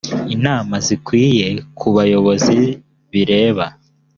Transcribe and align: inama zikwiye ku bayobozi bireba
inama 0.35 0.75
zikwiye 0.85 1.47
ku 1.77 1.87
bayobozi 1.95 2.55
bireba 3.11 3.65